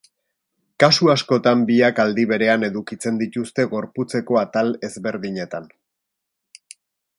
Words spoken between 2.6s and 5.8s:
edukitzen dituzte gorputzeko atal ezberdinetan.